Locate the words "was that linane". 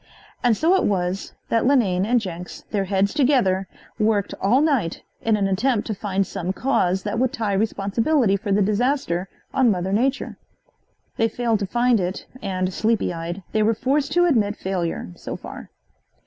0.85-2.07